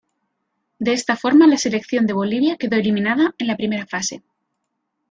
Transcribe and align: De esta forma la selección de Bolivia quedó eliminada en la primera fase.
De 0.79 0.93
esta 0.93 1.15
forma 1.15 1.45
la 1.45 1.57
selección 1.59 2.07
de 2.07 2.13
Bolivia 2.15 2.57
quedó 2.57 2.75
eliminada 2.75 3.35
en 3.37 3.45
la 3.45 3.55
primera 3.55 3.85
fase. 3.85 4.23